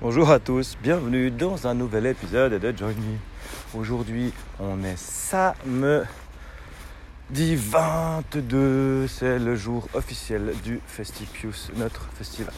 [0.00, 3.18] Bonjour à tous, bienvenue dans un nouvel épisode de Join Me.
[3.76, 6.06] Aujourd'hui, on est samedi
[7.32, 12.54] 22, c'est le jour officiel du Festipius, notre festival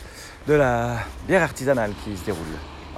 [0.47, 2.45] de la bière artisanale qui se déroule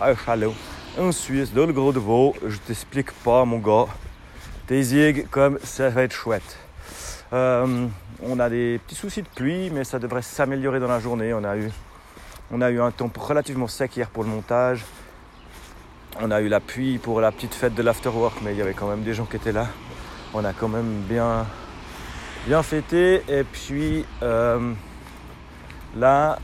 [0.01, 0.55] à Chalot,
[0.99, 2.35] en Suisse, dans le Gros de Vaud.
[2.45, 3.87] Je t'explique pas, mon gars.
[4.67, 6.59] Tes comme ça va être chouette.
[7.33, 7.87] Euh,
[8.21, 11.33] on a des petits soucis de pluie, mais ça devrait s'améliorer dans la journée.
[11.33, 11.71] On a eu,
[12.53, 14.85] on a eu un temps relativement sec hier pour le montage.
[16.21, 18.75] On a eu la pluie pour la petite fête de l'afterwork, mais il y avait
[18.75, 19.69] quand même des gens qui étaient là.
[20.35, 21.47] On a quand même bien,
[22.63, 23.23] fêté.
[23.29, 24.75] Et puis euh,
[25.97, 26.39] là,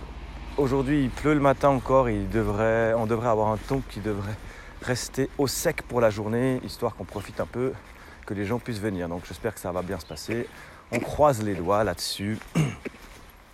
[0.57, 2.09] aujourd'hui, il pleut le matin encore.
[2.09, 4.37] Il devrait, on devrait avoir un temps qui devrait
[4.81, 7.75] rester au sec pour la journée, histoire qu'on profite un peu,
[8.25, 9.11] que les gens puissent venir.
[9.11, 10.49] Donc j'espère que ça va bien se passer.
[10.91, 12.39] On croise les doigts là-dessus.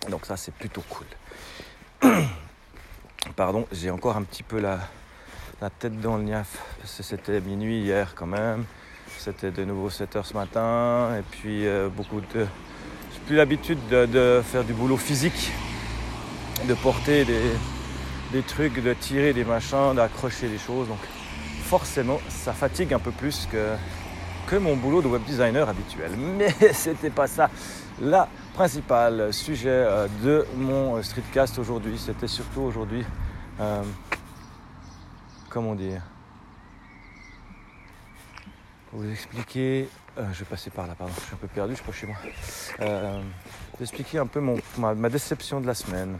[0.09, 2.21] Donc ça, c'est plutôt cool.
[3.35, 4.79] Pardon, j'ai encore un petit peu la,
[5.79, 6.57] tête dans le niaf.
[6.79, 8.63] Parce que c'était minuit hier quand même.
[9.17, 11.09] C'était de nouveau 7 heures ce matin.
[11.19, 12.45] Et puis euh, beaucoup de...
[13.13, 15.51] J'ai plus l'habitude de, faire du boulot physique.
[16.65, 17.41] De porter des,
[18.31, 20.87] des trucs, de tirer des machins, d'accrocher des choses.
[20.87, 20.99] Donc
[21.63, 23.73] forcément, ça fatigue un peu plus que,
[24.47, 26.11] que mon boulot de web designer habituel.
[26.37, 27.49] Mais c'était pas ça.
[28.01, 33.03] La principal sujet euh, de mon streetcast aujourd'hui, c'était surtout aujourd'hui,
[33.59, 33.83] euh,
[35.49, 36.01] comment dire,
[38.91, 41.81] vous expliquer, euh, je vais passer par là, pardon, je suis un peu perdu, je
[41.81, 42.17] crois chez moi,
[42.81, 43.21] euh,
[43.77, 46.17] vous expliquer un peu mon, ma, déception de la semaine.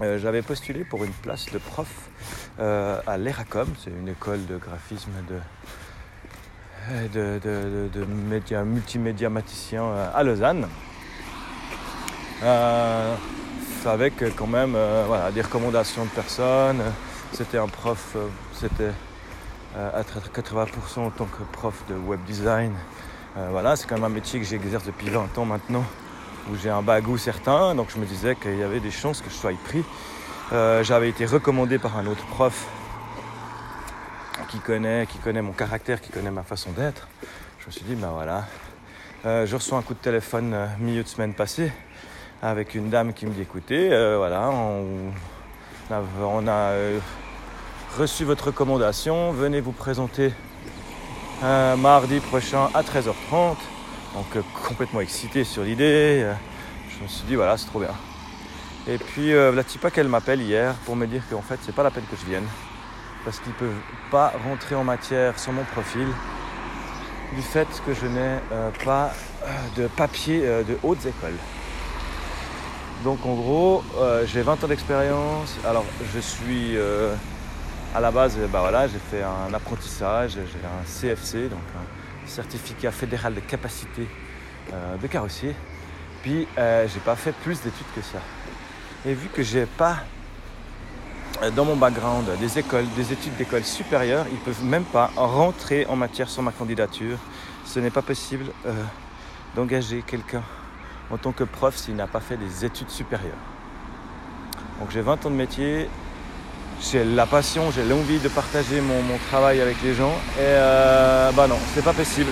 [0.00, 2.08] J'avais postulé pour une place de prof
[2.58, 5.38] à l'ERACOM, c'est une école de graphisme de
[7.14, 10.68] de, de, de, de à Lausanne.
[13.86, 16.82] Euh, avec quand même euh, voilà, des recommandations de personnes.
[17.32, 18.92] C'était un prof, euh, c'était
[19.76, 22.72] à 80% en tant que prof de web design.
[23.50, 25.84] voilà, c'est quand même un métier que j'exerce depuis 20 ans maintenant,
[26.48, 29.28] où j'ai un bagou certain, donc je me disais qu'il y avait des chances que
[29.30, 29.84] je sois pris.
[30.52, 32.68] J'avais été recommandé par un autre prof
[34.48, 37.08] qui connaît, qui connaît mon caractère, qui connaît ma façon d'être.
[37.58, 38.44] Je me suis dit, ben voilà,
[39.26, 41.72] euh, je reçois un coup de téléphone euh, milieu de semaine passée
[42.42, 46.72] avec une dame qui me dit, écoutez, euh, voilà, on, a, a
[47.98, 50.32] reçu votre recommandation, venez vous présenter
[51.42, 53.56] mardi prochain à 13h30.
[54.14, 56.26] Donc complètement excité sur l'idée.
[56.88, 57.94] je me suis dit, voilà, c'est trop bien.
[58.86, 61.90] Et puis la type qu'elle m'appelle hier pour me dire qu'en fait, c'est pas la
[61.90, 62.46] peine que je vienne
[63.24, 63.80] parce qu'ils ne peuvent
[64.10, 66.06] pas rentrer en matière sur mon profil
[67.34, 69.12] du fait que je n'ai euh, pas
[69.76, 71.38] de papier euh, de hautes écoles.
[73.02, 75.56] Donc en gros, euh, j'ai 20 ans d'expérience.
[75.66, 75.84] Alors
[76.14, 76.76] je suis
[77.94, 82.90] à la base, bah voilà, j'ai fait un apprentissage, j'ai un CFC, donc un certificat
[82.90, 84.08] fédéral de capacité
[84.72, 85.54] de carrossier.
[86.22, 88.18] Puis j'ai pas fait plus d'études que ça.
[89.06, 89.98] Et vu que j'ai pas
[91.56, 95.96] dans mon background des écoles, des études d'école supérieure, ils peuvent même pas rentrer en
[95.96, 97.18] matière sur ma candidature.
[97.64, 98.72] Ce n'est pas possible euh,
[99.56, 100.42] d'engager quelqu'un
[101.10, 103.32] en tant que prof s'il n'a pas fait des études supérieures.
[104.80, 105.88] Donc j'ai 20 ans de métier,
[106.80, 111.46] j'ai la passion, j'ai l'envie de partager mon, travail avec les gens et euh, bah
[111.46, 112.30] non, c'est pas possible.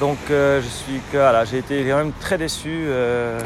[0.00, 2.70] Donc euh, je suis voilà, j'ai été quand même très déçu.
[2.70, 3.40] Euh,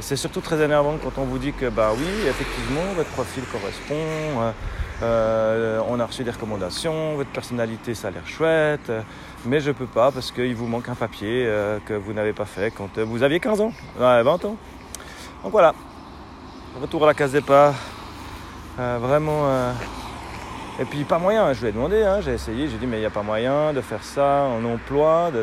[0.00, 4.52] c'est surtout très énervant quand on vous dit que bah oui, effectivement, votre profil correspond,
[5.02, 8.90] euh, euh, on a reçu des recommandations, votre personnalité ça a l'air chouette,
[9.44, 12.46] mais je peux pas parce qu'il vous manque un papier euh, que vous n'avez pas
[12.46, 14.56] fait quand vous aviez 15 ans, ouais, 20 ans.
[15.42, 15.74] Donc voilà,
[16.80, 17.74] retour à la case départ.
[18.78, 19.72] vraiment.
[20.78, 23.00] Et puis pas moyen, je lui ai demandé, hein, j'ai essayé, j'ai dit mais il
[23.00, 25.42] n'y a pas moyen de faire ça en emploi, de,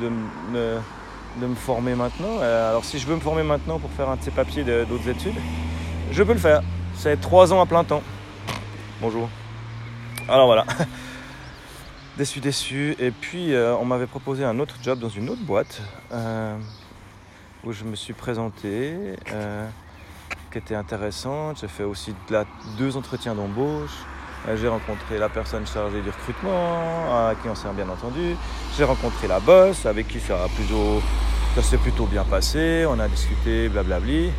[0.00, 2.38] de, me former maintenant.
[2.40, 5.08] Euh, alors si je veux me former maintenant pour faire un de ces papiers d'autres
[5.08, 5.36] études,
[6.10, 6.62] je peux le faire.
[6.96, 8.02] C'est trois ans à plein temps.
[9.02, 9.28] Bonjour.
[10.28, 10.64] Alors voilà.
[12.16, 12.94] déçu, déçu.
[13.00, 15.82] Et puis euh, on m'avait proposé un autre job dans une autre boîte
[16.12, 16.56] euh,
[17.64, 18.94] où je me suis présenté,
[19.32, 19.68] euh,
[20.52, 21.58] qui était intéressante.
[21.60, 22.14] J'ai fait aussi
[22.78, 23.90] deux entretiens d'embauche.
[24.54, 28.36] J'ai rencontré la personne chargée du recrutement, avec qui on s'est bien entendu.
[28.76, 31.02] J'ai rencontré la boss, avec qui ça, plutôt,
[31.56, 32.86] ça s'est plutôt bien passé.
[32.88, 34.30] On a discuté, blablabli.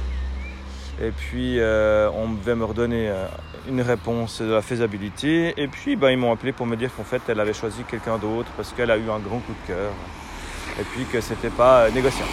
[1.01, 3.25] Et puis, euh, on devait me redonner euh,
[3.67, 5.53] une réponse de la faisabilité.
[5.57, 8.17] Et puis, ben, ils m'ont appelé pour me dire qu'en fait, elle avait choisi quelqu'un
[8.17, 9.91] d'autre parce qu'elle a eu un grand coup de cœur.
[10.79, 12.31] Et puis que c'était pas négociable.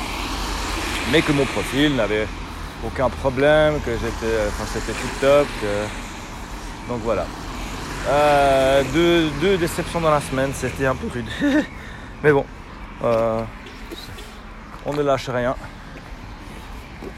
[1.12, 2.26] Mais que mon profil n'avait
[2.86, 5.46] aucun problème, que j'étais, enfin, c'était tout top.
[6.88, 7.26] Donc voilà.
[8.08, 8.82] Euh,
[9.40, 11.26] deux, déceptions dans la semaine, c'était un peu rude.
[12.22, 12.44] Mais bon,
[13.04, 13.42] euh,
[14.86, 15.54] on ne lâche rien.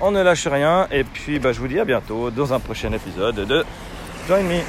[0.01, 0.87] On ne lâche rien.
[0.91, 3.65] Et puis bah, je vous dis à bientôt dans un prochain épisode de
[4.29, 4.61] Join Me.